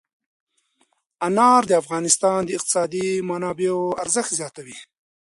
انار 1.27 1.61
د 1.67 1.71
افغانستان 1.81 2.39
د 2.45 2.49
اقتصادي 2.57 3.07
منابعو 3.29 3.81
ارزښت 4.03 4.31
زیاتوي. 4.39 4.77